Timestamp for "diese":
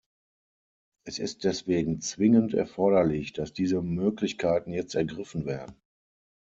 3.53-3.83